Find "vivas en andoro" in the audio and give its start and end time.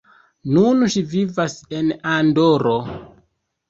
1.13-2.79